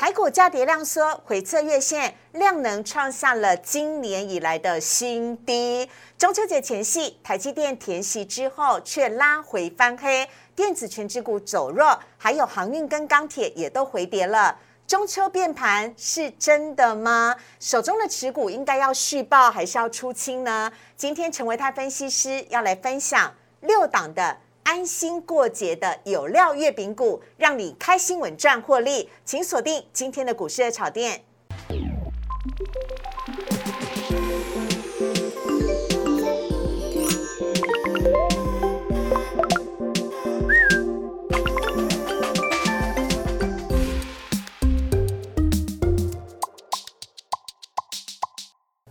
[0.00, 5.86] 台股价跌量缩，回测月线，量能创下了今年以来的新低。
[6.16, 10.26] 中秋节前夕，台积电填息之后，却拉回翻黑，
[10.56, 14.56] 电子全指股走弱，还有航运跟钢铁也都回跌了。
[14.86, 17.36] 中秋变盘是真的吗？
[17.58, 20.72] 手中的持股应该要续报，还是要出清呢？
[20.96, 24.38] 今天陈维泰分析师要来分享六档的。
[24.62, 31.24] 安心过节的有料月饼股，让你开心稳赚获利，请锁定今天的股市的炒店。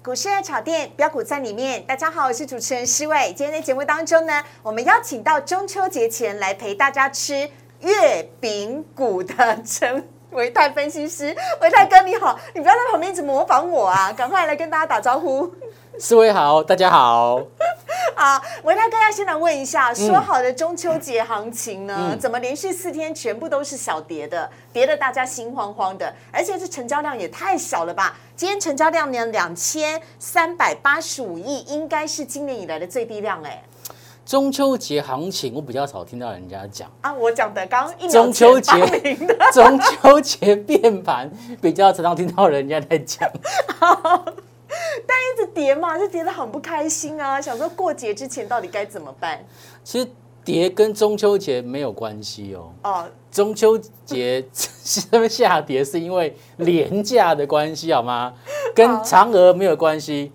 [0.09, 1.86] 股市爱炒店标股在里面。
[1.86, 3.31] 大家好，我是主持人施伟。
[3.38, 7.48] 今天在节目当中呢，我们邀请到中秋节前来陪大家吃
[7.81, 11.26] 月饼股的陈维泰分析师。
[11.62, 15.53] 维泰哥你好，你不要在旁边一直模仿我啊，赶快来跟大家打招呼。
[16.00, 17.44] 四位好，大家好。
[18.20, 22.14] 好，维大哥要先来问一下，说好的中秋节行情呢？
[22.20, 28.17] 怎么连续四天全部都是小跌的，跌的大家心慌慌的，而且这成交量也太小了吧？
[28.36, 33.64] 今天成交量呢两千三百八十五亿，应该是今年以来的最低量哎。
[34.26, 38.72] 中秋节行情我比较少听到人家讲啊，我讲的刚中秋节
[39.54, 43.31] 中秋节变盘比较常听到人家在讲。
[45.08, 47.39] 但一直跌嘛，就跌得很不开心啊！
[47.39, 49.44] 想说过节之前到底该怎么办？
[49.83, 50.08] 其实
[50.44, 52.72] 跌跟中秋节没有关系哦。
[52.83, 54.44] 哦，中秋节
[54.83, 58.33] 这 边下跌是因为廉价的关系，好吗？
[58.73, 60.31] 跟嫦娥没有关系，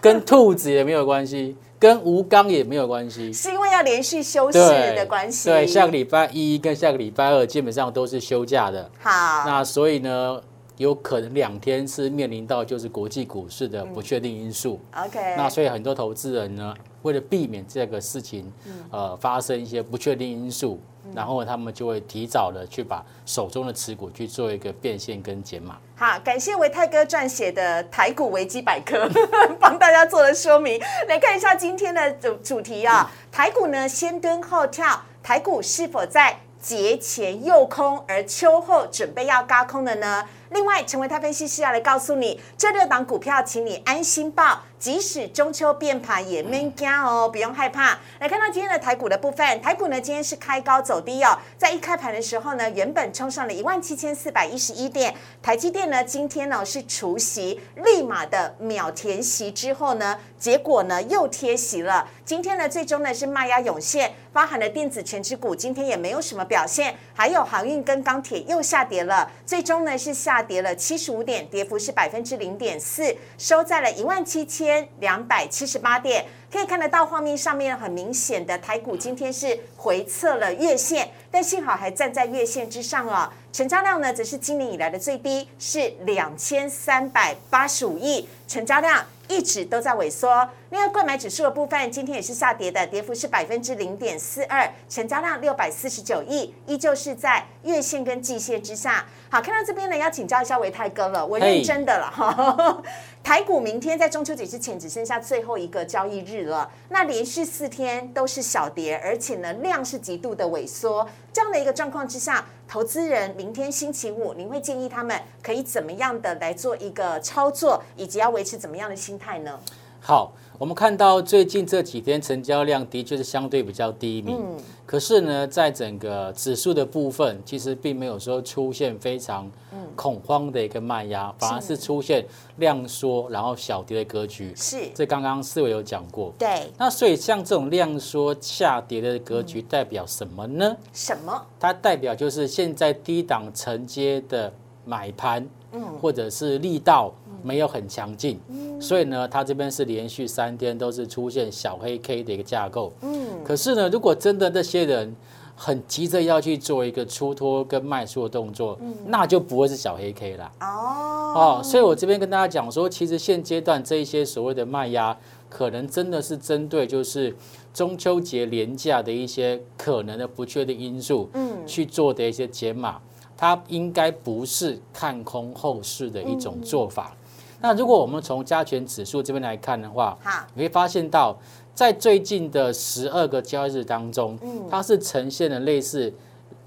[0.00, 3.32] 跟兔子也没有关系，跟吴刚也没有关系。
[3.32, 5.50] 是因为要连续休息的关系。
[5.50, 8.90] 对，下个礼拜一跟下个礼拜二基本上都是休假的。
[8.98, 9.10] 好，
[9.46, 10.40] 那所以呢？
[10.80, 14.80] 有可能两天是面临到就是国际股市的不确定因素。
[14.96, 18.50] OK，那所以很多投资人呢，为了避免这个事情，
[18.90, 20.80] 呃，发生一些不确定因素，
[21.14, 25.76] 然后他们就会提早的去把手中的持股去做一个变现跟减码。
[25.96, 29.06] 好，感谢维泰哥撰写的台股维基百科，
[29.60, 30.80] 帮大家做了说明。
[31.06, 40.24] 来看一下今天的主主题啊，台股呢先蹲后跳，台股是否在节前诱空，而秋后准备要高空的呢？
[40.50, 44.62] 另外，成为他分析师要来告诉你，这六档股票，请你安心报。
[44.80, 47.98] 即使中秋变盘也没惊哦，不用害怕。
[48.18, 62.08] 来看到今天的台股的部分，台股呢今天是开高走低哦，在一开盘的时候呢，原本冲上了一万七千四百一十一点，台积电呢今天呢是除息，立马的秒填息之后呢，结果呢又贴息了。
[62.24, 74.69] 今天呢最终呢是卖压涌现，包含了电子全指股今天也没有什么表现，还有航运跟钢铁又下跌了，最终呢是下跌了七十五点，跌幅是百分之零点四，收在了一万七千。
[74.98, 83.30] 两百七十八点，可以看得到画面上面很明显的台股今天是回测了月线，但幸好还站在月线之上哦。
[83.52, 89.06] 成交量呢，则是今年以来的最低，是两千三百八十五亿成交量。
[89.30, 90.48] 一直都在萎缩。
[90.70, 99.06] 另外，购买指数的部分今天也是下跌的，跌幅是百分之零点四二，成交量六百四十九亿，依旧是在月线跟季线之下。
[99.32, 102.82] 好，看到这边呢，要请教一下维泰哥了，我认真的了哈。
[103.22, 111.08] 台股明天在中秋节之前只剩下最后一个交易日了，那连续四天都是小跌，而且呢量是极度的萎缩。
[111.32, 119.60] 这样的一个状况之下，投资人明天星期五，您会建议他们可以怎么样的来做一个操作，以及要维持怎么样的心态呢？
[120.00, 120.32] 好。
[120.60, 124.36] 我们看到最近这几天成交量的确是相对比较低迷，
[124.84, 129.50] 可是呢，在整个指数的部分，其实并没有说出现非常
[129.96, 132.22] 恐慌的一个卖压，反而是出现
[132.58, 134.52] 量缩然后小跌的格局。
[134.54, 136.30] 是，这刚刚四位有讲过。
[136.38, 136.70] 对。
[136.76, 140.76] 那所以像这种量缩下跌的格局代表什么呢？
[140.92, 141.42] 什么？
[141.58, 144.52] 它代表就是现在低档承接的
[144.84, 147.10] 买盘，嗯，或者是力道。
[147.42, 148.40] 没有很强劲，
[148.80, 152.92] 所以呢，它这边是连续三天都是出现小黑 K 的一个架构。
[153.02, 155.14] 嗯，可是呢，如果真的那些人
[155.54, 160.50] 很急着要去做一个出脱跟卖出的动作，那就不会是小黑 K 了。
[160.60, 165.16] 哦，哦，所以我这边跟大家讲说，其实现阶段这一些所谓的卖压，
[165.48, 167.36] 可能真的是针对就是
[167.74, 172.98] 中秋节廉价的一些可能的不确定因素，嗯，去做的一些解码，
[173.36, 177.14] 它应该不是看空后市的一种做法。
[177.60, 181.36] 那如果我们从加权指数这边来看的话，好，你会发现到
[181.74, 186.12] 在最近的十二个交易日当中，嗯，它是呈现了类似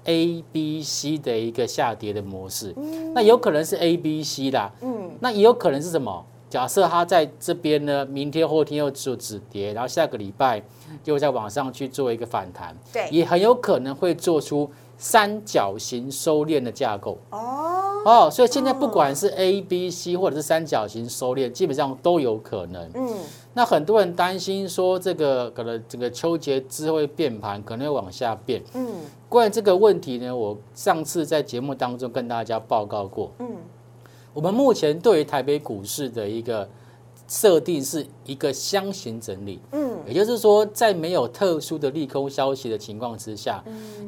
[0.04, 2.74] A、B、C 的一个下跌的模式。
[3.14, 6.24] 那有可能是 A、B、C 啦，嗯，那也有可能是什么？
[6.50, 10.62] 假设它在这边呢，明天后天又做止跌，然后下个礼拜
[11.04, 13.08] 又在往上去做一个反弹，对。
[13.10, 17.18] 也很有可能会做出三角形收敛的架构。
[17.30, 22.90] 哦，哦，所以现在不管是 A、B、C 或者是三角形收敛，基本上都有可能。
[22.94, 23.14] 嗯，
[23.54, 28.62] 那很多人担心说，这个可能整个秋节之后会变盘，可能会往下变。
[28.74, 28.86] 嗯，
[29.28, 33.32] 关于这个问题呢，我上次在节目当中跟大家报告过。
[33.38, 33.48] 嗯，
[34.32, 36.68] 我们目前对于台北股市的一个
[37.26, 39.60] 设定是一个箱型整理。
[39.72, 43.62] 嗯，也就是说，在没有特殊的利空消息的情况之下，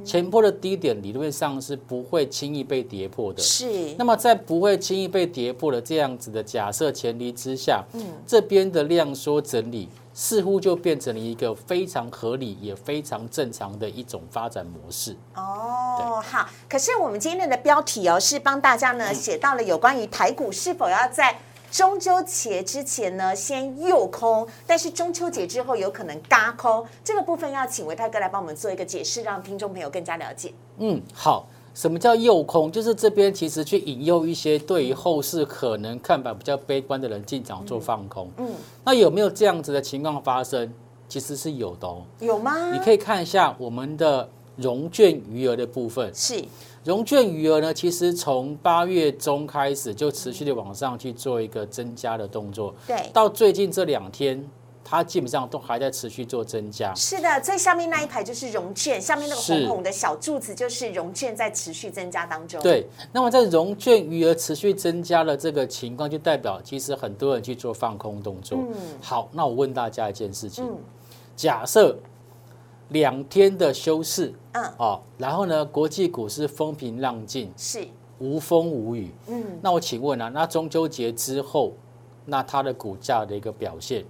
[0.05, 3.43] 前波的低点理论上是不会轻易被跌破的。
[3.43, 15.17] 是，那么在不会轻易被跌破的这样子的假设前提之下，嗯这边的量缩整理似乎就变成了一个非常合理也非常正常的一种发展模式。
[15.35, 16.49] 哦，好。
[16.69, 21.39] 可是我们今天的标题哦，是帮大家呢写到了有关于台股是否要在
[21.71, 30.53] 中秋节之前呢先诱空，但是中秋节之后有可能嘎空，这个部分要请维泰哥来帮我们做一个解释，让听众朋友更加了解。
[30.79, 31.47] 嗯，好。
[31.75, 32.73] 什么叫诱空？
[32.73, 38.31] 就是这边其实去引诱一些对于后市可能看法比较悲观的人进场做放空。
[38.39, 38.51] 嗯，
[38.83, 40.73] 那有没有这样子的情况发生？
[41.07, 42.03] 其实是有的哦。
[42.19, 42.73] 有吗？
[42.73, 44.27] 你可以看一下我们的
[44.57, 46.11] 融券余额的部分。
[46.15, 46.43] 是，
[46.87, 53.11] 融券余额呢，其实从八月中开始就持续的往上去做一个增加的动作，对。
[53.13, 54.49] 到最近这两天，
[54.85, 56.95] 它基本上都还在持续做增加。
[56.95, 68.59] 是的，最下面那一排就是融券，下面那个红红的小柱子就是融券在持续增加当中。，对，那么在融券余额持续增加的这个情况，就代表其实很多人去做放空动作。
[68.59, 70.79] 嗯好，那我问大家一件事情：嗯
[71.35, 71.99] 假设
[72.91, 77.87] 两天的休市，嗯，哦，然后呢，国际股市风平浪静，是，
[78.19, 79.11] 无风无雨。
[79.27, 81.73] 嗯，那我请问啊，那中秋节之后，
[82.25, 84.05] 那它的股价的一个表现，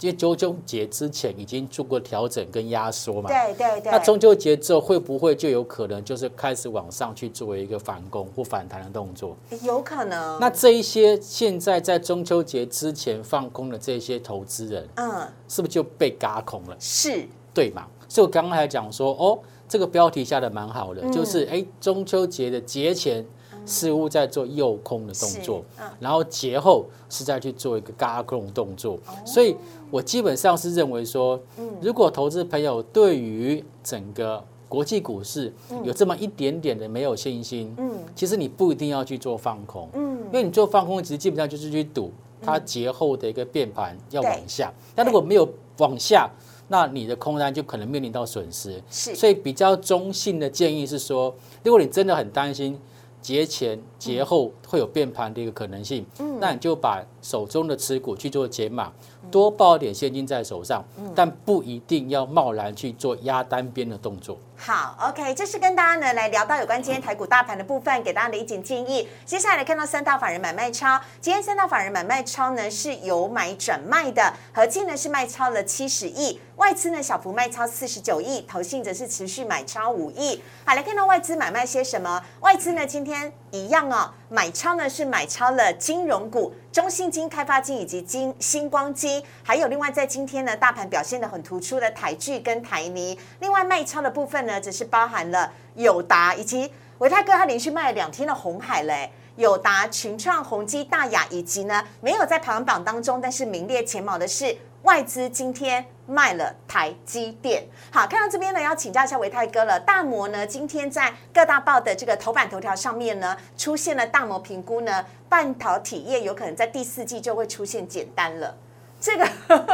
[0.00, 3.92] 因为中秋节之前已经做过调整跟压缩嘛，对对对。
[3.92, 9.36] 那中秋节之后会不会就有可能就是开始往上去作为一个反攻或反弹的动作？
[9.62, 10.40] 有可能。
[10.40, 16.74] 那这一些现在在中秋节之前放空的这些投资人，嗯，是不是就被嘎空了？
[16.80, 17.86] 是，对嘛？
[18.12, 21.10] 所以我刚刚还讲说，哦，这个标题下的蛮好的，嗯。
[21.10, 23.24] 就是哎，中秋节的节前
[23.64, 25.64] 似乎在做诱空的动作
[25.98, 29.16] 然后节后是在去做一个嘎空动作，哦。
[29.24, 29.56] 所以
[29.90, 31.66] 我基本上是认为说，嗯。
[31.80, 35.50] 如果投资朋友对于整个国际股市
[35.82, 37.94] 有这么一点点的没有信心，嗯。
[38.14, 40.18] 其实你不一定要去做放空，嗯。
[40.26, 42.12] 因为你做放空其实基本上就是去赌
[42.42, 45.48] 它节后的一个变盘要往下，但如果没有
[45.78, 46.28] 往下，
[46.72, 48.82] 那你的空单就可能面临到损失。
[48.90, 52.78] 是，所以比较中性的建议是说，如果你真的很担心
[53.20, 58.90] 节前节后会有变盘的一个可能性，嗯那你就把手中的持股去做解码，
[59.30, 64.38] 多抱一点现金在手上，嗯但不一定要贸然去做压单边的动作。
[64.56, 69.06] 好，OK，这是跟大家呢来聊到有关今天台股大盘的部分，给大家的一点建议。
[69.26, 80.40] 接下来来看到三大法人买卖超，今天三大法人买卖超呢是由买转卖的，合计呢是卖超了七十亿，外资呢小幅卖超四十九亿，投信则是持续买超五亿。
[80.64, 82.22] 好，来看到外资买卖些什么？
[82.40, 86.54] 外资呢今天一样哦，买超呢是买超了金融股。
[86.72, 93.18] 中信金、开发金以及金星光金，还有另外在今天呢，大盘表现的很突出的台剧跟台泥。
[93.40, 99.12] 另外卖超的部分呢，只是包含了友达以及维泰哥，他连续卖了两天的红海嘞。
[99.36, 107.64] 友达、群创、宏基、大雅，以及呢没有在排行榜当中，但是名列前茅的是外资今天卖了台积电。
[107.90, 109.78] 好，看到这边呢，要请教一下维泰哥了。
[109.78, 118.56] 大摩呢，今天在各大报的这个头版头条上面呢，出现了大摩评估呢，半导体业有可能在第四季就会出现减单了。
[119.00, 119.28] 这个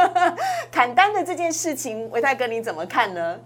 [0.71, 3.39] 砍单的这件事情，维泰哥你怎么看呢？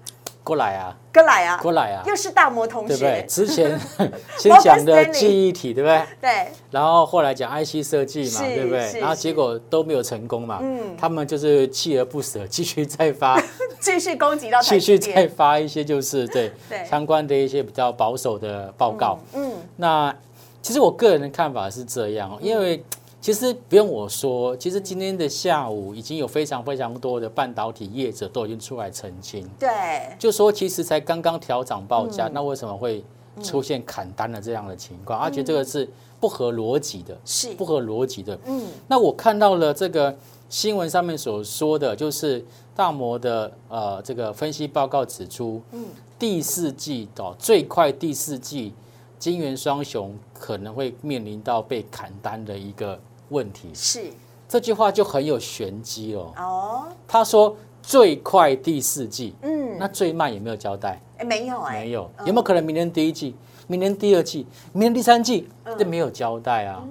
[0.43, 3.79] 过来啊，过来啊，过来啊，又是大魔同对不对？，之前
[4.37, 6.01] 先讲的记忆体，对不对？
[6.19, 8.99] 对，然后后来讲 IC 设计嘛，是对不对？
[8.99, 13.41] 然后结果都没有成功嘛，嗯他们就是锲而不舍，继续再发，
[13.79, 15.29] 继续攻击到台积继续再电。
[15.29, 19.17] 发一些就是对 对相关的一些比较保守的报告。
[19.33, 20.13] 嗯，那
[20.61, 22.83] 其实我个人的看法是这样哦，因为
[23.23, 29.69] 其实不用我说，其实今天的下午已经有非常非常多的半导体业者都已经出来澄清，对，
[30.19, 32.11] 就说其实才刚刚调涨报嗯。
[32.11, 33.01] 价，那为什么会
[33.41, 35.17] 出现砍单的这样的情况？
[35.17, 35.89] 他觉得这个是
[36.19, 37.53] 不合逻辑的，是。
[37.53, 38.37] 不合逻辑的。
[38.43, 40.13] 嗯，那我看到了这个
[40.49, 42.43] 新闻上面所说的，就是
[42.75, 45.85] 大摩的呃这个分析报告指出，嗯。
[46.19, 48.73] 第四季哦，最快第四季，
[49.17, 52.99] 金元双雄可能会面临到被砍单的一个
[53.33, 53.69] 问题。
[53.73, 54.03] 是
[54.47, 56.31] 这句话就很有玄机哦。
[56.37, 61.01] 哦，他说最快第四季，嗯，那最慢有没有交代？
[61.17, 63.35] 哎没有哎，没有，有没有可能明年第一季、
[63.67, 65.49] 明年第二季、明年第三季？
[65.65, 66.83] 嗯这没有交代啊。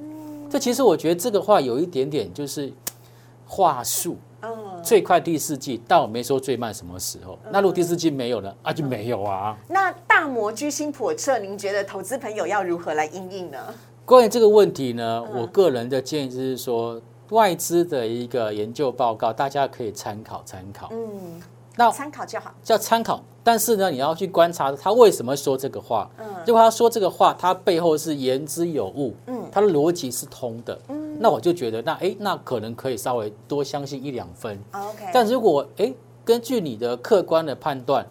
[0.51, 2.73] 这其实我觉得这个话有一点点就是
[3.47, 4.17] 话术。
[4.45, 7.39] 嗯，最快第四季，但我没说最慢什么时候。
[7.53, 8.53] 那如果第四季没有了？
[8.65, 9.57] 啊，就没有啊。
[9.69, 13.59] 那大摩居心叵测，您觉得投资朋友要如何来应应呢？
[14.05, 20.89] 关于这个问题呢，嗯我个人的建议就是说，外资的一个研究报告，大家可以参考参考。
[20.91, 21.41] 嗯，
[21.77, 22.53] 那参考就好。
[22.63, 26.11] 叫参考，但是呢，你要去观察他为什么说这个话。
[26.19, 34.59] 嗯如果他说这个话，他背后是言之有物，嗯他的逻辑是通的，嗯那我就觉得那哎，那可能可以稍微多相信一两分。
[34.73, 35.95] OK，但如果哎，
[36.25, 38.05] 根据你的客观的判断，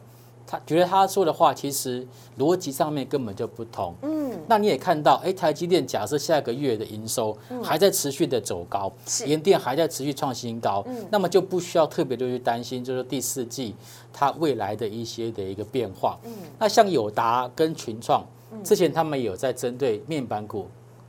[0.51, 2.05] 他觉得他说的话其实
[2.37, 3.95] 逻辑上面根本就不同。
[4.01, 9.25] 嗯，那你也看到，哎，台积电假设下个月的营收还在持续的走高，是。
[9.25, 13.73] 联电还在持续创新高，那么就不需要特别的去担心，就是第四季
[14.11, 16.19] 它未来的一些的一个变化。
[16.25, 16.31] 嗯。
[16.59, 18.21] 那像友达跟群创，
[18.61, 20.67] 之前他们有在针对面板股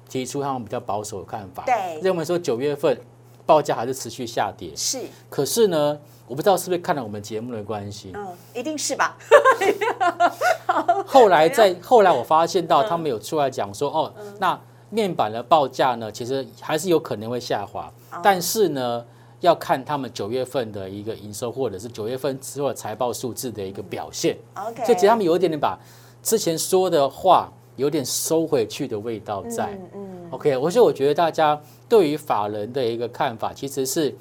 [0.09, 2.01] 提出他们比较保守的看法，对。
[2.01, 2.97] 认为说九月份
[3.53, 4.71] 报价还是持续下跌。
[4.75, 9.15] 是，可是呢，我不知道是不是看了我们节目的关系，嗯，一定是吧？
[11.05, 17.93] 后来在后来我发现到他们有出来讲说，哦，那面板的报价呢，其实还是有可能会下滑，
[18.23, 19.05] 但是呢，
[19.41, 25.79] 要看他们九月份的一个营收或者是九月份之后的财报数字的一个表现，OK，所以其实他们有一点点把
[26.23, 29.67] 之前说的话有点收回去的味道在。
[29.73, 30.09] 嗯嗯。
[30.33, 31.61] OK，我所以我觉得大家
[31.93, 34.15] 对于法人的一个看法，其实是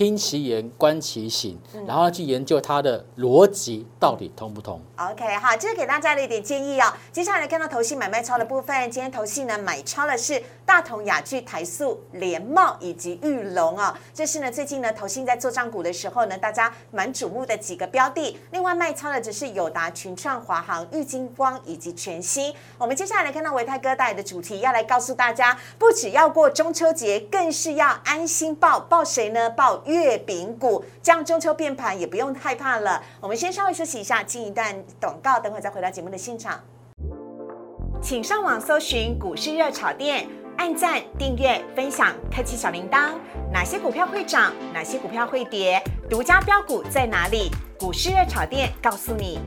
[0.00, 4.80] 听其言观其行，然后去研究它的逻辑到底通不通。
[4.96, 6.90] OK，好，这是给大家的一点建议哦。
[7.12, 13.94] 接下来看到投信买卖超的部分，今天投信呢买超的是大同、雅聚、台塑、联茂以及玉龙哦。
[14.14, 18.38] 这是呢最近呢投信在做账股的时候呢，大家蛮瞩目的几个标的。
[18.52, 22.54] 另外卖超的只是友达、群创、华航、玉金光以及全新。
[22.78, 29.50] 我们接下来看到维泰哥带来的主题，要来告诉大家，不只要过中秋节，更是要安心报报谁呢？
[29.50, 33.02] 报月饼股，这样中秋变盘也不用害怕了。
[33.20, 36.60] 我们先稍微休息一下，进一段广告，等会再回到节目的现场。
[38.00, 43.10] 请上网搜寻股市热炒店，按赞、订阅、分享，开启小铃铛。
[43.52, 44.52] 哪些股票会涨？
[44.72, 45.82] 哪些股票会跌？
[46.08, 47.50] 独家标股在哪里？
[47.78, 49.40] 股市热炒店告诉你。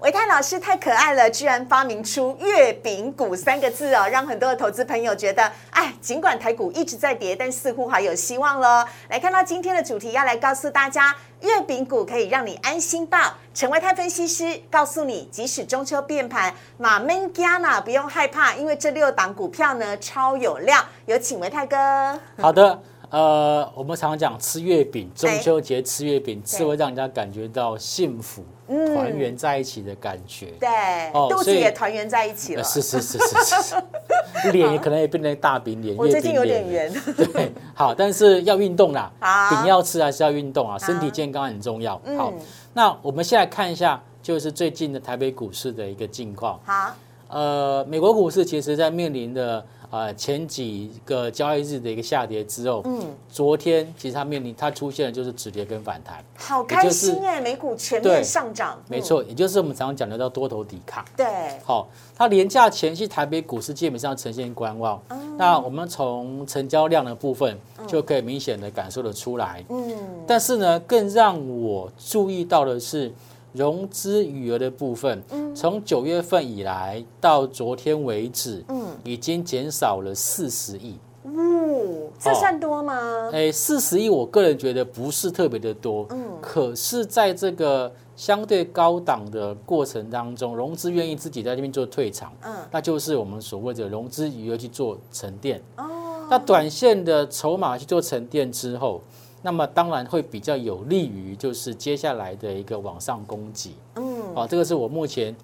[0.00, 8.82] 维泰老师太可爱了，居然发明出“月饼股”三个字哦，让很多的投资朋友觉得，哎，尽管台股一直在跌，但似乎还有希望喽。
[9.10, 13.18] 来看到今天的主题，要来告诉大家，月饼股可以让你安心报。
[13.52, 20.82] 陈维泰分析师告诉你，即使中秋变盘，马门加纳不用害怕，因为这六档股票呢超有料。
[21.04, 22.18] 有请维泰哥。
[22.40, 22.80] 好的，
[23.10, 30.46] 呃，我们常常讲吃月饼，中哎秋节吃月饼，对是会让人家感觉到幸福、嗯团圆在一起的感觉。
[30.60, 30.68] 对，
[31.12, 32.62] 哦肚子也团圆在一起了。
[32.62, 36.66] 呃是是是是是是， 脸也可能也变成大饼脸，我最近有点。
[36.68, 36.92] 圆。
[37.16, 42.00] 对，好，但是要运动啦，好饼要吃还是要运动啊，身好体健康很重要。
[42.04, 42.32] 嗯好，
[42.74, 46.60] 那我们现在看一下，就是最近的台北股市的一个近况。
[46.64, 46.94] 好，
[47.26, 58.78] 呃，美国股市其实在面临的呃前几个交易日的一个下跌之后，嗯，昨天其实它面临它出现的就是止跌跟反弹，好开心哎，美股全面上涨。
[58.78, 61.04] 嗯，没错，也就是我们常常讲的叫多头抵抗。
[61.16, 61.26] 对，
[61.64, 64.96] 好，它廉价前期台北股市基本上呈现观望。
[65.08, 69.64] 哦那我们从成交量的部分就可以明显的感受得出来。
[69.70, 73.10] 嗯，但是呢，更让我注意到的是
[73.52, 80.98] 融资余额的部分，嗯从九月份以来到昨天为止，嗯已经减少了四十亿。
[81.24, 83.30] 呜，这哦算多吗？
[83.32, 95.60] 哎，四十亿，我个人觉得不是特别的多，嗯可是在这个相对高档的过程当中，融资愿意自己在这边做退场，嗯，那就是我们所谓的融资余额去做沉淀。
[95.76, 95.84] 哦，
[96.30, 99.02] 那短线的筹码去做沉淀之后，
[99.42, 103.74] 那么当然会比较有利于就是接下来的一个往上攻击。
[103.96, 105.34] 嗯，哦，这个是我目前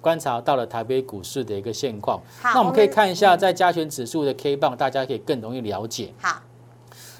[0.00, 2.20] 观察到了台北股市的一个现况。
[2.40, 6.12] 好那我们可以看一下在加权指数的 K 棒，大家可以更容易了解。
[6.18, 6.40] 好，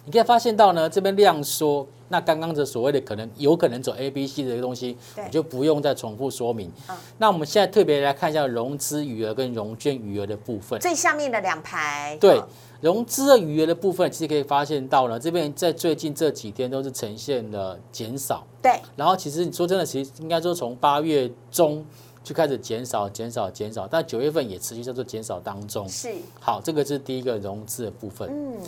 [0.04, 6.96] 你可以发现到呢，这边量缩，那刚刚的所谓的可能有可能走 A、B、C 的东西，对我就不用再重复说明嗯。
[7.18, 10.80] 那我们现在特别来看一下融资余额跟融券余额的部分。
[10.80, 12.48] 最下面的两排，对嗯，
[12.82, 18.44] 融资的余额的部分，其实可以发现到呢，这边在最近这几天都是呈现了减少。
[18.60, 21.86] 对，然后其实你说真的，其实应该说从八月中
[22.24, 25.88] 就开始减少、减少、减少，但九月份也持续在做减少当中。
[25.88, 28.28] 是，好，这个是第一个融资的部分。
[28.28, 28.60] 嗯，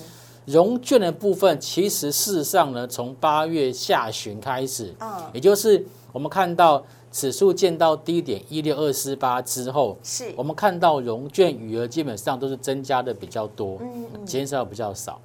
[0.46, 15.18] 融券的部分，其实事实上呢，从八月下旬开始，嗯也就是我们看到指数见到低点一六二四八之后，是我，们看到融券余额基本上都是增加的比较多，嗯嗯，减少比较少。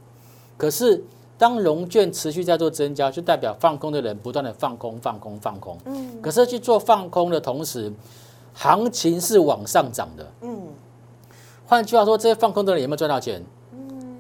[0.56, 1.04] 可是
[1.38, 5.78] 当融券持续在做增加，就代表放空的人不断的放空、放空、放空。
[5.86, 7.92] 嗯可是去做放空的同时，
[8.54, 10.32] 行情是往上涨的。
[10.42, 10.68] 嗯，
[11.66, 13.44] 换句话说，这些放空的人有没有赚到钱？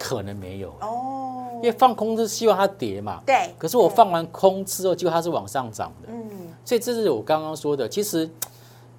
[0.10, 1.46] 可能没有，哦。
[1.58, 3.22] 因，为放空是希望它跌嘛。
[3.28, 6.48] 对，可是我放完空之后，结果它是往上涨的，嗯。
[6.66, 7.88] 所以这是我刚刚说的。
[7.88, 8.28] 其实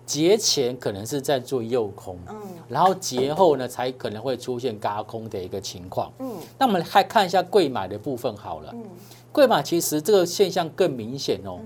[0.07, 2.37] 节前可能是在做诱空，嗯。
[2.69, 6.13] 然后节后呢才可能会出现嘎空的一个情况。
[6.21, 6.31] 嗯。
[6.57, 8.71] 那我们还看一下贵买的部分好了。
[8.73, 8.85] 嗯。
[9.33, 11.59] 贵买其实这个现象更明显哦，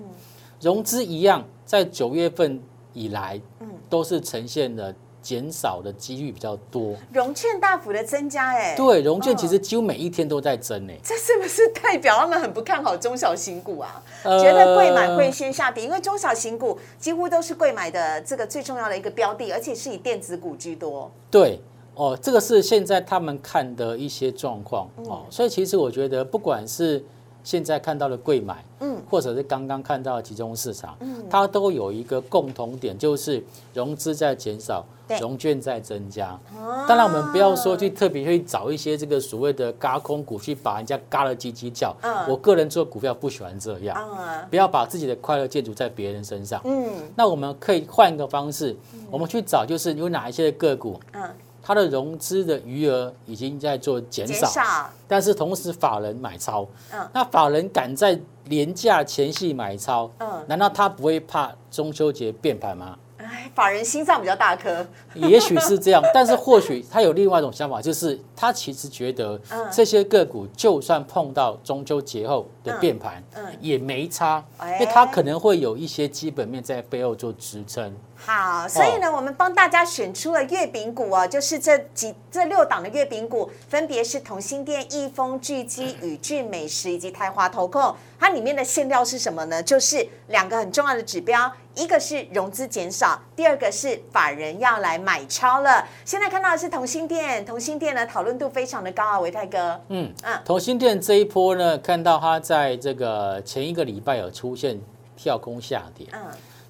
[0.58, 2.58] 融资一样，在九月份
[2.94, 3.68] 以来，嗯。
[3.90, 4.94] 都是呈现了
[5.24, 6.94] 减少的几率比较多。
[7.10, 10.94] 融券大幅的增加，哎，对，融券嗯其实几乎每一天都在增哎。
[11.02, 14.02] 这是不是代表他们很不看好中小型股啊？
[14.22, 21.10] 呃觉得贵买会先下跌，因为中小型股几乎都是贵买的这个最重要的一个标的，而且是以电子股居多。
[21.30, 21.58] 对
[21.94, 27.02] 哦，这个是现在他们看的一些状况嗯哦，所以其实我觉得，不管是
[27.44, 31.22] 现在看到的贵买，嗯，或者是刚刚看到的集中市场，嗯。
[31.30, 36.28] 它都有一个共同点，就是融资在减少对，融券在增加。
[36.28, 36.86] 啊。
[36.88, 41.94] 当然，我们不要说去特别去找一些这个所谓的嘎空股去把人家嘎了叽叽叫。
[42.02, 42.28] 嗯。
[42.28, 46.60] 我个人做股票不喜欢这样，啊，不要把自己的快乐建筑在别人身上。
[46.64, 46.90] 嗯。
[47.14, 48.74] 那我们可以换一个方式，
[49.10, 51.22] 我们去找就是有哪一些个股，嗯，
[51.66, 57.08] 它的融资的余额已经在做减减少，少，但是同时法人买超，嗯。
[57.14, 62.98] 那法人敢在廉价前夕买超，嗯，难道他不会怕中秋节变盘吗？
[63.16, 77.94] 哎，法人心脏比较大颗，也许是这样，但是或许他有另外一种想法，就是他其实觉得嗯这些个股就算碰到中秋节后的变盘，嗯也没差，哎因为他可能会有一些基本面在背后做支撑。
[78.16, 87.94] 好，所以呢，我们帮大家选出了月饼股哦，就是这几这六档的月饼股，分别是同心店、益丰、聚基、宇俊美食以及台华投控。
[88.18, 89.62] 它里面的馅料是什么呢？
[89.62, 95.84] 就是两个很重要的指标，一个是融资减少，第二个是法人要来买超了。
[96.04, 99.80] 现在看到的是同心店，同心店呢讨论度非常的高啊，维泰哥。
[99.88, 100.38] 嗯嗯。
[100.44, 104.80] 同心店这一波呢，看到它在这个前一个礼拜有出现
[105.16, 106.20] 跳空下跌，嗯，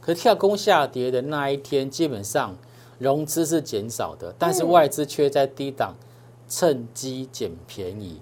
[0.00, 2.56] 可是跳空下跌的那一天，基本上
[2.98, 5.94] 融资是减少的，但是嗯外资却在低档
[6.48, 8.20] 趁机捡便宜，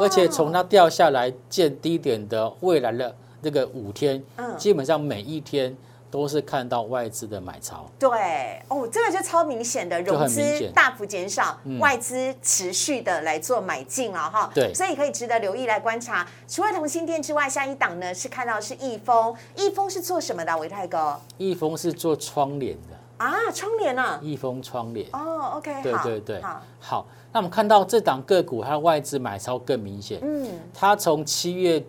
[0.00, 4.56] 而且从它掉下来见低点的未来的这个五天，嗯。
[4.56, 5.76] 基本上每一天
[6.12, 7.86] 都是看到外资的买超。
[7.98, 14.50] 对哦，这个就超明显的融资大幅减少，嗯外资持续的来做买进了哈。
[14.54, 16.28] 对所以可以值得留意来观察。
[16.46, 20.54] 除了同心店之外，下一档呢是看到是易丰，易丰是做什么的？
[20.58, 24.20] 维泰哥易丰是做窗帘的，啊，窗帘啊。
[24.22, 25.08] 易丰窗帘。
[25.14, 30.20] 哦，OK，对好对对好，，好，那我们看到这档个股，它的外资买超更明显。
[30.22, 31.82] 嗯，它从七月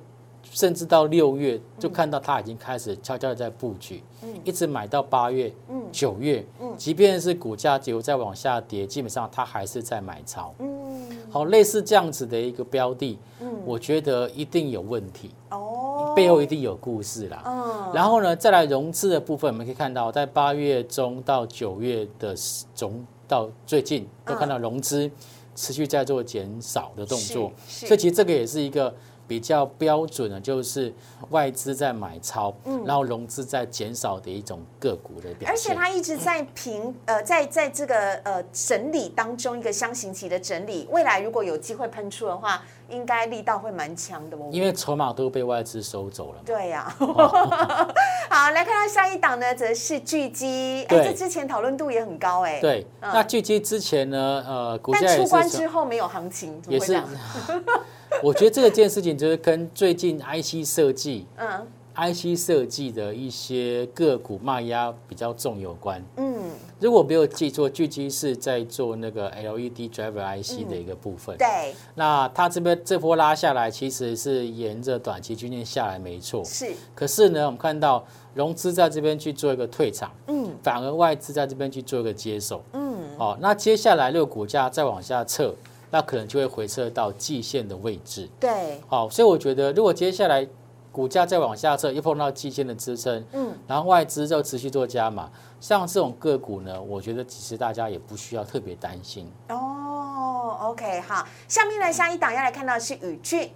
[0.51, 4.03] 甚至到六月，就看到它已经开始悄悄的在布局，
[4.43, 5.51] 一直买到八月、
[5.91, 6.45] 九月，
[6.77, 10.53] 即便是股价只有在往下跌，基本上它还是在买超。
[10.59, 13.17] 嗯，好，类似这样子的一个标的，
[13.65, 17.43] 我觉得一定有问题，哦，背后一定有故事啦。
[17.45, 22.35] 嗯，然后呢，再来融资的部分，我们可以看到，在八月中到九月的
[22.75, 25.09] 中到最近，都看到融资
[25.55, 28.93] 持续在做减少的动作，所以其实这个也是一个
[29.33, 30.93] 比较标准的，就是
[31.31, 32.53] 外资在买超，
[32.85, 35.75] 然后融资在减少的一种个股的表现而且现。
[35.75, 44.49] 它一直在平呃，在在这个呃整理当中，一个箱型期的整理，未来如果有机会喷出的话，应该力道会蛮强的哦。
[44.51, 46.93] 因为筹码都被外资收走了嘛，对呀、
[48.29, 52.85] 好，来看到下一档呢，则是巨基，哎，对这之前讨论度也很高哎，，对。
[53.01, 57.63] 那巨基之前呢，呃，股价但出关之后没有行情，也是会这样？，
[58.23, 66.01] 我觉得这件事情就是跟最近 IC 设计嗯，IC 设计的一些个股卖压比较重有关。
[66.15, 66.41] 嗯，
[66.79, 71.37] 如果没有记错，巨基是在做那个 LED driver IC 的一个部分。
[71.37, 76.41] 对，那它这边这波拉下来，其实是沿着短期均线下来，没错。
[76.45, 82.63] 是，可是呢，我们看到融资在这边去做一个退场，嗯反而外资在这边去做一个接手。
[82.71, 85.53] 嗯，哦，那接下来这个股价再往下撤，
[85.93, 88.27] 那可能就会回撤到季线的位置。
[88.39, 90.47] 对，好，所以我觉得如果接下来
[90.91, 95.29] 股价再往下撤，又碰到季线的支撑，嗯，然后外资就持续做加码，
[95.59, 99.31] 像这种个股呢，我觉得其实大家也不需要特别担心。
[99.49, 103.51] 哦，OK，好，下面呢下一档要来看到是宇俊，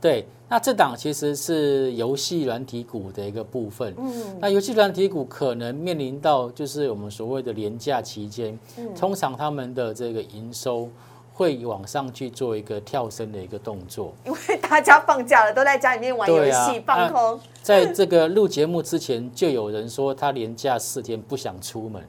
[0.00, 3.92] 对，那这档其实是游戏软体股的一个部分。
[3.98, 10.88] 嗯，那游戏软体股可能面临到就是我们所谓的廉价期间，嗯通常他们的这个营收
[11.40, 14.14] 会往上去做一个跳升的一个动作。
[14.26, 22.02] 因为大家放假了，都在家里面玩游戏放空，在这个录节目之前，就有人说他连假四天不想出门，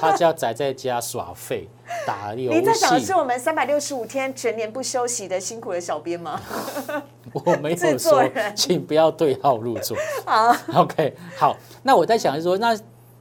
[0.00, 1.68] 他就要宅在家耍废
[2.06, 3.14] 打游你在讲的是。
[3.14, 6.40] 我们三百六十五天全年不休息的辛苦的小编吗？
[7.34, 8.24] 我没 制有说，
[8.56, 9.94] 请不要对号入座。
[10.24, 12.74] 好，OK，好，那我在想是说，那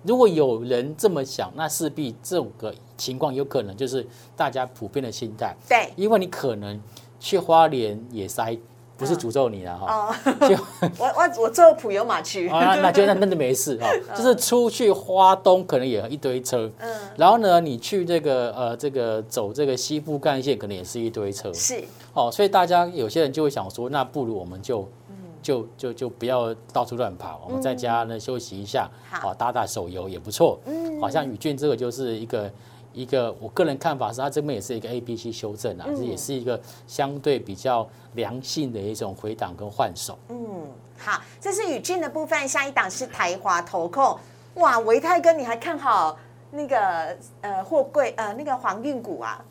[0.03, 6.81] 如果有人这么想，那势必这种个情况有可能就是大家普遍的心态，对，因为你可能
[7.19, 8.57] 去花莲也塞，
[8.97, 10.15] 不是诅咒你了哈，
[10.97, 21.83] 我我我坐普悠玛去，啊，那就那那就没事哈，就是出去花东可能也一堆车，嗯，然后呢，你去这个呃这个走这个西部干线可能也是一堆车，是，
[22.13, 24.87] 哦，所以大家有些人就会想说，那不如我们就。
[25.41, 29.31] 嗯就就就不要到处乱跑，我们在家呢休息一下，好。
[29.31, 30.59] 哦，打打手游也不错。
[30.65, 31.01] 嗯。
[31.01, 32.51] 好像宇俊这个就是一个
[32.93, 40.17] 一个，我个人看法是，它这边也是一个 A B C 修正啊，嗯这也是一个相对比较良性的一种回档跟换手。
[40.29, 40.37] 嗯，
[40.99, 44.17] 好，这是宇俊的部分，下一档是台华投控，
[44.55, 46.17] 哇，维泰哥你还看好
[46.51, 49.43] 那个呃货柜呃那个航运股啊？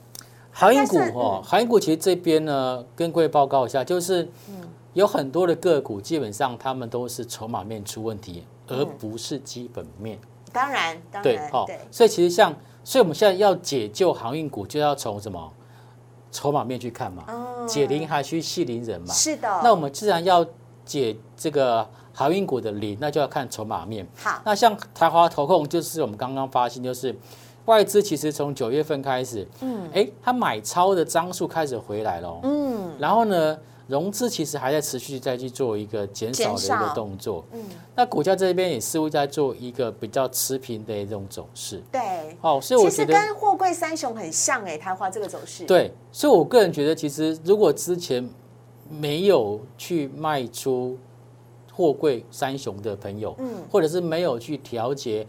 [0.52, 4.28] 航运股哦嗯，航运股其实这边呢，跟各位报告一下，就是
[4.92, 10.18] 有很多的个股，基本上他们都是筹码面出问题，而不是基本面。
[10.52, 15.52] 当然，当对，然，好对，，所以其实像，所以我们现在要解救航运股，就要从什么
[16.32, 19.14] 筹码面去看嘛，嗯解铃还需系铃人嘛。
[19.14, 19.60] 是的。
[19.62, 20.44] 那我们既然要
[20.84, 24.04] 解这个航运股的铃，那就要看筹码面。
[24.16, 27.14] 好，那像台华投控，就是我们刚刚发现，就是
[27.70, 33.56] 外资其实从九月份开始，嗯，哎，他买超的张数开始回来了，嗯，然后呢，
[33.86, 37.62] 融资其实还在持续再去做一个减少的一个动作，嗯，
[37.94, 41.80] 那股价这边也似乎在做一个比较持平的一种走势。
[41.92, 42.00] 对。
[42.40, 48.28] 哦，所以我其实觉得跟货柜三雄很像哎，台华这个走势。，对，所以我个人觉得，其实如果之前
[48.88, 50.98] 没有去卖出
[51.72, 55.24] 货柜三雄的朋友，嗯或者是没有去调节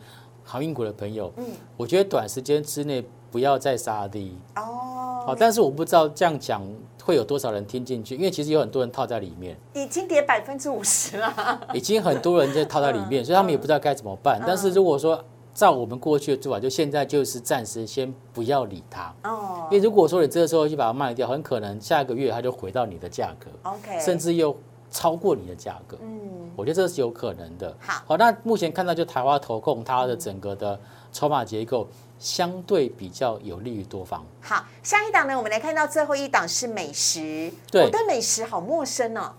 [0.52, 1.46] 航运股的朋友，嗯，
[1.78, 4.38] 我觉得短时间之内不要再杀低。
[4.58, 6.62] 哦，好，但是我不知道这样讲
[7.06, 11.62] 会有多少人听进去，因为其实有很多人套在里面，已经跌百分之五十了。
[11.74, 14.42] 已经很多人在套在里面，所以他们也不知道该怎么办。
[14.46, 19.14] 但是如果说照我们过去的做法，就现在就是暂时先不要理它。
[19.24, 24.54] 哦因为如果说你这个时候就把它卖掉，很可能下个月它就回到你的价格，，OK，甚至又
[24.91, 25.97] 超过你的价格。
[26.01, 27.75] 嗯，我觉得这是有可能的。
[27.80, 30.80] 好好，那目前看到就台湾投控它的整个的
[31.12, 31.88] 筹码结构
[32.19, 34.23] 相对比较有利于多方。
[34.41, 37.51] 好，下一档呢，我们来看到最后一档是美食。
[37.71, 39.32] 对我对美食好陌生哦。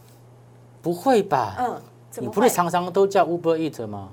[0.80, 1.54] 不会吧？
[1.60, 1.80] 嗯，
[2.16, 4.08] 你不是常常都叫 Uber Eat 吗？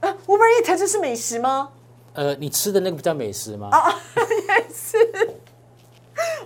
[0.00, 1.70] 啊 Uber Eat 就是美食吗？
[2.14, 3.70] 呃，你吃的那个不叫美食吗？
[3.72, 3.94] 哦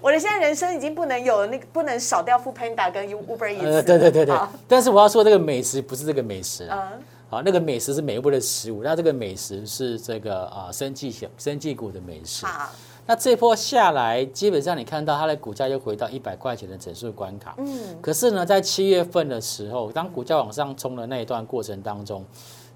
[0.06, 3.66] 我的现在人生已经不能有那个不能少掉 Food Panda 跟 Uber Eats。
[3.66, 4.38] 呃，对对对对。
[4.68, 12.46] 但是我要说这个美食不是这个美食啊，嗯，好，那个美食是美味的食物，那这个美食是这个啊生技小生技股的美食。
[12.46, 12.70] 好，
[13.04, 17.56] 那这波下来，基本上你看到它的股价又回到一百块钱的整数关卡。
[17.58, 22.24] 嗯，可是呢，在七月份的时候，当股价往上冲的那一段过程当中，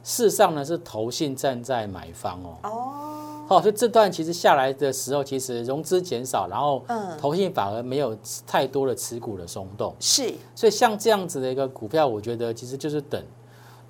[0.03, 2.59] 事实上呢是投信站在买方哦。
[2.69, 2.71] 哦，
[3.57, 9.95] 好、所以这段其实下来的时候，其实融资减少，然后嗯投信反而没有太多的持股的松动。
[9.99, 13.23] 是，所以像这样子的一个股票，我觉得其实就是等。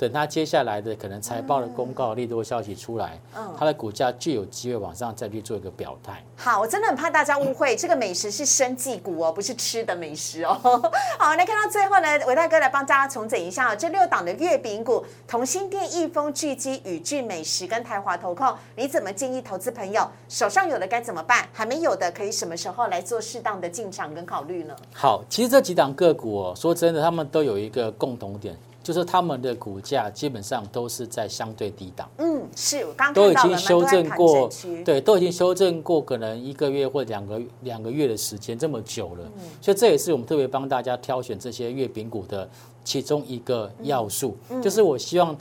[0.00, 6.24] 等它接下来的可能财报的公告、利多消息出来，嗯它的股价就有机会往上再去做一个表态。
[6.36, 10.54] 好，我真的很怕大家误会，这个美食是生技股哦，不是吃的美食哦。
[11.20, 21.46] 好，那看到最后呢，伟大哥来帮大家重整一下哦，这六档的月饼股，同心店、益丰、聚基、宇俊美食跟台华投控，你怎么建议投资朋友手上有的该怎么办？
[21.52, 24.74] 还没有的可以什么时候来做适当的进场跟考虑呢？
[24.94, 34.51] 好，其实这几档个股哦，说真的，他们都有一个共同点，就是他们的股价基本上都是在相对低档，嗯，是我刚刚都已经修正过
[34.85, 39.25] 对，都已经修正过可能一个月或两个两个月的时间，这么久了，
[39.61, 42.49] 所以这也是我们特别帮大家挑选这些月饼股的
[42.83, 45.37] 其中一个要素，就是我希望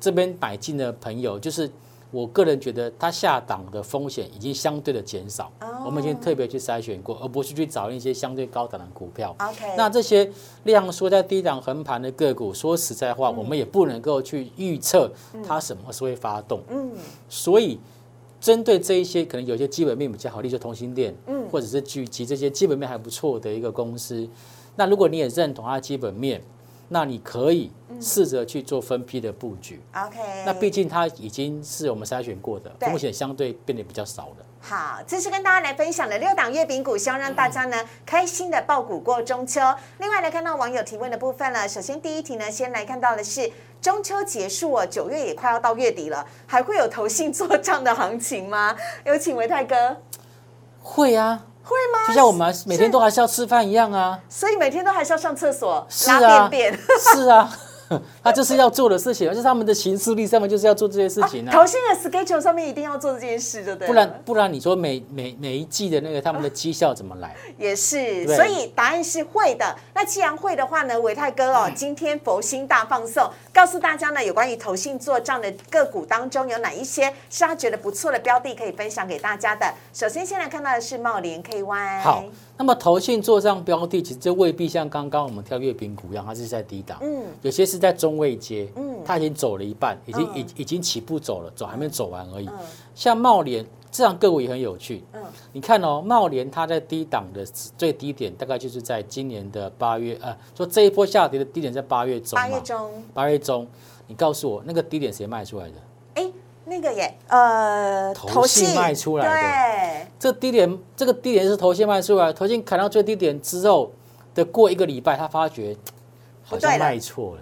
[0.00, 1.70] 这边买进的朋友，就是
[2.12, 5.50] 我个人觉得它下档的风险已经相对的减少，
[5.84, 9.34] 我们已经特别去筛选过，而不是去找一些相对高档的股票。
[9.78, 10.30] 那这些
[10.64, 15.10] 量缩在低档横盘的个股，说实在话，我们也不能够去预测
[15.42, 16.60] 它什么时候会发动。
[16.68, 16.92] 嗯，
[17.30, 17.80] 所以
[18.38, 24.28] 针对这一些可能有些基本面比较好，例如说同心店，嗯，或者是聚集这些基本面还不错的一个公司，
[24.76, 26.42] 那如果你也认同它的基本面，
[26.92, 29.80] 那你可以试着去做分批的布局。
[29.96, 34.46] OK，那毕竟它已经是我们筛选过的，对风险相对变得比较少了。
[34.60, 39.60] 好，这是跟大家来分享的六档月饼股，希望让大家呢开心的爆股过中秋。
[39.98, 43.50] 另外来看到网友提问的部分了，首先第一题呢，先来看到的是
[43.80, 48.76] 中秋结束哦，九月也快要到月底了，还会有投信做账的行情吗？
[49.06, 49.96] 有请维泰哥，
[50.80, 52.08] 会啊，会吗？
[52.08, 54.18] 就像我们每天都还是要吃饭一样啊。
[54.28, 56.78] 所以每天都还是要上厕所拉便便。
[57.14, 57.50] 是啊，
[58.22, 61.52] 他就是要做的事情，而且他们的行事历上面就是要做这些事情啊。
[61.52, 63.88] 投信的 schedule 上面一定要做这件事，对不对？
[63.88, 67.34] 不然不然，你说每每每一季的那个他们的绩效怎么来？
[67.58, 69.76] 也是，所以答案是会的。
[69.94, 79.66] 那既然会的话呢，伟泰哥哦，今天佛心大放送，告诉大家呢，有关于投信做账的个股当中，有哪一些是他觉得不错的标的，可以分享给大家的。
[79.92, 82.24] 首先，先来看到的是茂联 KY，好，
[82.62, 87.24] 那么投信做账标的，其实这未必像刚刚我们跳月饼股一样，它是在低档，嗯。
[87.42, 89.00] 有些是在中位阶，嗯。
[89.04, 90.38] 它已经走了一半，已经嗯。
[90.38, 92.46] 已已经起步走了，走还没走完而已。
[92.46, 92.54] 嗯。
[92.94, 95.20] 像茂联这样个股也很有趣，嗯。
[95.52, 97.44] 你看哦，茂联它在低档的
[97.76, 103.66] 最低点大概就是在今年的八月，呃，说这一波下跌的低点在八月中嘛，八月中，八月中，
[104.06, 105.74] 你告诉我那个低点谁卖出来的？
[106.62, 113.90] 哎，那个耶，呃，投信卖出来对，这低点，这个低点是头先卖出来，头先砍到最低点之后
[114.34, 115.76] 的过一个礼拜，他发觉
[116.44, 117.40] 好像卖错了，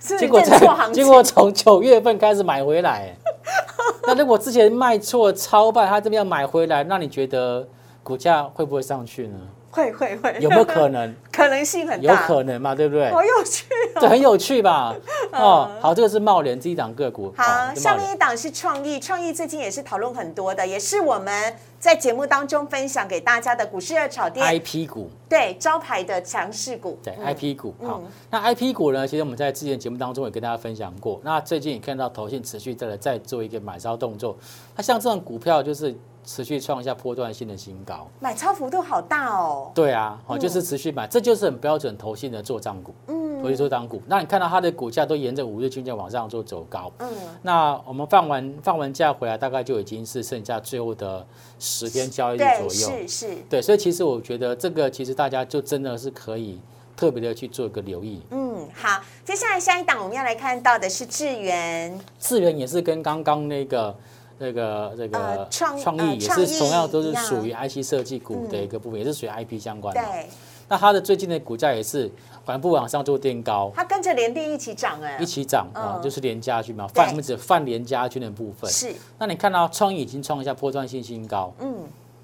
[0.00, 3.14] 是结果认错行情，结果从九月份开始买回来。
[4.06, 7.66] 那如果之前卖错超卖，他这边要买回来，那你觉得
[8.02, 9.38] 股价会不会上去呢？
[9.70, 11.14] 会会会，有没有可能？
[11.30, 12.26] 可能性很有大？
[12.26, 13.10] 可能嘛，对不对？
[13.10, 14.00] 好有趣哦。
[14.00, 14.94] 这很有趣吧？
[15.32, 17.32] 哦，好，这个是茂联这一档个股。
[17.36, 25.08] 好，下面一档是创意，创意最近也是讨论很多的，也是我们在节目当中分享给大家的股市热炒店 IP 股。
[25.28, 26.98] 对招牌的强势股。
[27.04, 29.06] 对嗯 IP 股，好，那 IP 股呢？
[29.06, 31.20] 其实我们在之前节目当中也跟大家分享过。
[31.22, 34.36] 那最近也看到投信持续在在做一个买超动作，
[34.74, 35.94] 那像这种股票就是
[36.28, 38.06] 持续创下波段性的新高。
[38.20, 39.72] 买超幅度好大哦。
[39.74, 44.02] 对啊，哦，就是持续买，这就是很标准投信的做账股，嗯投信做账股。
[44.06, 46.92] 那你看到它的股价都沿着五日均线往上做走高。
[46.98, 47.08] 嗯，
[47.40, 51.26] 那我们放完放完假回来，大概就已经是剩下最后的
[51.58, 52.68] 十天交易日，左右。
[52.70, 56.60] 是是，对，所以其实我觉得这个其实大家就真的是可以
[56.94, 58.20] 特别的去做一个留意。
[58.32, 63.96] 嗯，好，接下来下一档我们要来看到的是智源，智源也是跟刚刚那个
[64.38, 70.00] 那个这呃个创呃创意也是同样都是属于 IC 设计股的一个部分，也是属于 IP 相关的。
[70.00, 70.26] 对，
[70.68, 72.10] 那它的最近的股价也是
[72.44, 75.18] 缓步往上做垫高，它跟着联电一起涨哎。
[75.18, 78.70] 一，起涨啊，嗯就是连家军嘛，泛我们指泛连家军的部分。
[78.70, 81.74] 是，那你看到创意已经创下波段性新高，嗯。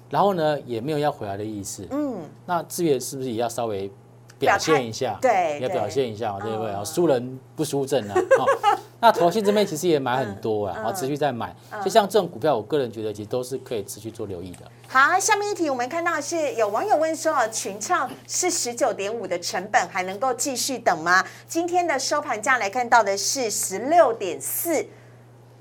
[0.07, 1.85] 然后呢也没有要回来的意思。
[1.89, 3.91] 嗯，那智源是不是也要稍微
[4.39, 5.17] 表现一下？
[5.21, 6.85] 对要表现一下嘛，对不对？
[6.85, 8.13] 输人不输阵啊。
[8.39, 11.53] 哦那投信这边其实也买很多啊，嗯然后持续在买。
[11.83, 14.65] 就像这种股票，我个人觉得其实都是可以持续做留意的。
[14.87, 21.23] 好，下面一题我们看到是有网友问说，哦，群创是十九点五的成本，还能够继续等吗？
[21.47, 24.87] 今天的收盘价来看到的是十六点四，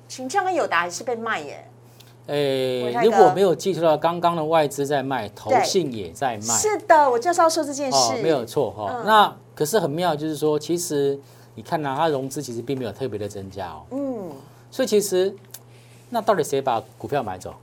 [0.09, 1.69] 群创跟友达还是被卖耶。
[2.27, 7.97] 诶伟泰，哥如果没有记错的话，刚刚的外资在卖，投信也在卖，是的，我就是要说这件事。
[7.97, 8.91] 哦，没有错哈。
[8.91, 11.19] 嗯那可是很妙，就是说，其实
[11.55, 14.31] 你看呢，它融资其实并没有特别的增加哦，嗯，
[14.71, 15.35] 所以其实
[16.11, 17.55] 那到底谁把股票买走？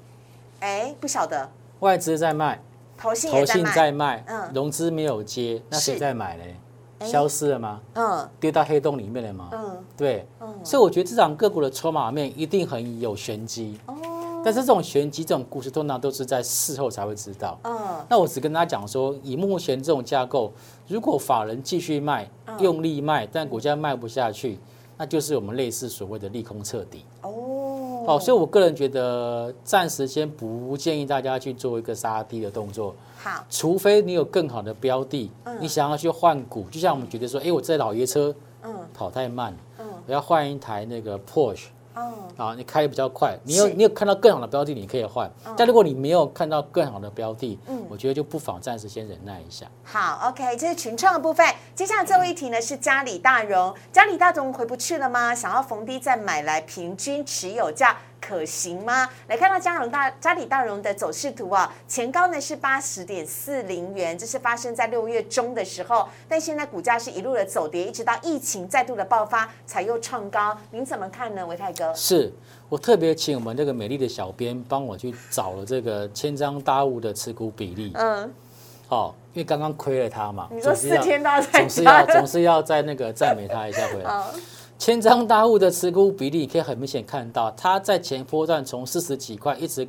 [0.61, 2.61] 哎，不晓得，外资在卖，
[2.97, 4.23] 投信投信在卖。
[4.27, 6.55] 嗯，融资没有接，那谁在买嘞？
[6.99, 7.81] 哎消失了吗？
[7.95, 9.49] 嗯跌到黑洞里面了吗？
[9.51, 13.79] 嗯对，嗯，所以我觉得这场个股的筹码面一定很有玄机。
[13.87, 13.95] 哦，
[14.43, 17.59] 但是这种玄机、这种故事，通常都是在事后才会知道。
[17.63, 17.77] 嗯
[18.09, 20.51] 那我只跟大家讲说，以目前这种架构，
[20.87, 24.57] 如果法人继续卖，嗯用力卖，但股价卖不下去，
[24.97, 27.05] 那就是我们类似所谓的利空彻底。
[27.21, 27.29] 哦
[28.07, 41.67] 哦，所以我个人觉得，暂时先不建议大家去做一个杀低的动作，好，除非你有更好的标的，嗯你想要去换股，就像我们觉得说，哎，我这老爷车嗯跑太慢，嗯我要换一台那个 Porsche。
[41.95, 45.29] 嗯，啊，你开的比较快，你有你有看到更好的标的，你可以换。
[45.57, 49.65] 但如果你没有看到更好的标的，嗯我觉得就不妨暂时先忍耐一下。
[49.83, 51.45] 好，OK，这是群创的部分。
[51.75, 55.35] 接下来最后一题呢是嘉里大荣，嘉里大荣回不去了吗？
[55.35, 57.97] 想要逢低再买来平均持有价。
[58.21, 59.09] 可行吗？
[59.27, 70.55] 来看到嘉荣大嘉里大荣的走势图啊，前高呢是八十点四零元，这是发生在六月中的时候，但现在股价是一路的走跌，一直到疫情再度的爆发才又创高。
[70.69, 71.91] 您怎么看呢，维泰哥？
[71.95, 72.31] 是
[72.69, 78.31] 我特别请我们这个美丽的小编帮我去找了这个千张大物的持股比例，嗯，
[78.89, 84.11] 哦，因为刚刚亏了他嘛，你说四总是要天都要总是要总是要在那个赞美他一下回来。
[84.81, 89.87] 嗯千张大户的持股比例，你可以很明显看到，它在前波段从四十几块一直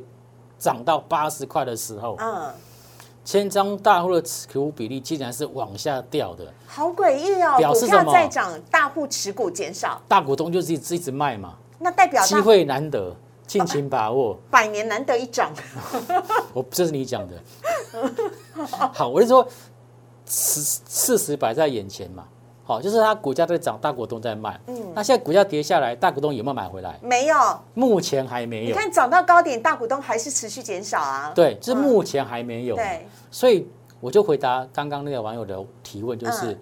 [0.59, 2.53] 涨到八十块的时候，嗯，
[3.25, 6.45] 千张大户的持股比例竟然是往下掉的。
[6.67, 13.15] 好诡异哦，表示什么在涨，大户持股减少，大股东就是一直一直卖嘛，那代表大机会难得，
[13.47, 14.37] 尽情把握。
[14.51, 15.51] 百年难得一涨。
[16.53, 17.41] 我这是你讲的。
[18.93, 19.47] 好，我就说，
[20.27, 22.25] 事事实摆在眼前嘛。
[22.73, 24.59] 好，就是它股价在涨，大股东在卖。
[24.65, 26.97] 嗯，那现在股价跌下来，大股东有没有买回来？
[27.03, 27.35] 没有，
[27.75, 28.65] 目前还没有。
[28.69, 31.31] 你看涨到高点，大股东还是持续减少啊。
[31.35, 32.75] 对，就是目前还没有。
[32.75, 33.67] 对，所以
[33.99, 36.59] 我就回答刚刚那个网友的提问，就是、嗯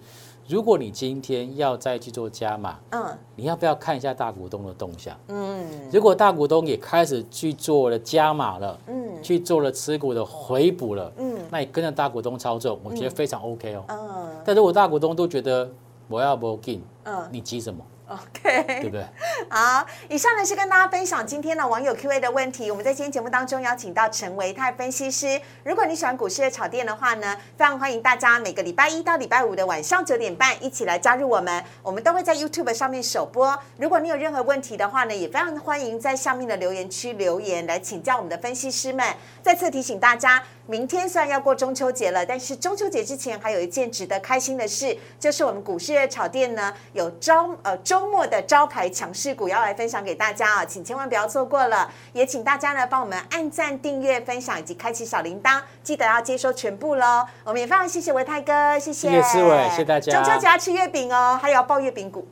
[0.48, 5.16] 如果你今天要再去做加码，嗯你要不要看一下大股东的动向？
[5.28, 13.84] 嗯如果大股东也开始去做了加码了，嗯去做了持股的回补了，嗯那你跟着大股东操作，我觉得非常 OK 哦。
[13.88, 15.70] 嗯但如果大股东都觉得
[16.12, 19.02] 我要不进，嗯你急什么？，OK，对不对？
[19.48, 22.70] 好，以上呢是跟大家分享今天的网友 Q&A 的问题。
[22.70, 25.40] 我们在今天节目当中邀请到陈维泰分析师。
[25.64, 31.64] 如果你喜欢股市的炒店的话呢，非常欢迎大家每个礼拜一到礼拜五的晚上九点半一起来加入我们。
[31.82, 33.58] 我们都会在 YouTube 上面首播。
[33.78, 39.02] 如果你有任何问题的话呢，也非常欢迎在下面的留言区留言来请教我们的分析师们。
[39.40, 51.90] 再次提醒大家，明天虽然要过中秋节了，但是中秋节之前还有一件值得开心的事，就是我们股市的炒店呢有招呃周末的招牌强势股要来分享给大家啊，请千万不要错过了。
[52.12, 57.26] 也请大家呢帮我们按赞、订阅、分享以及开启小铃铛，记得要接收全部喽。
[57.44, 62.26] 我们也非常谢谢维泰哥，谢谢，谢谢思伟谢谢大家中秋节要吃月饼哦，还有要爆月饼股。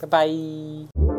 [0.00, 1.17] 拜拜。